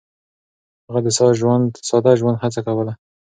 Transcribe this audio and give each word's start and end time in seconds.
هغه 0.87 0.99
د 1.05 1.07
ساده 1.89 2.11
ژوند 2.19 2.41
هڅه 2.43 2.59
کوله. 2.67 2.93